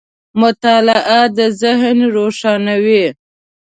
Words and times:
•مطالعه 0.41 1.21
د 1.37 1.39
ذهن 1.61 1.97
روښانوي. 2.15 3.05